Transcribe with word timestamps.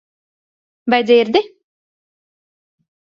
Vai 0.91 1.01
dzirdi? 1.05 1.41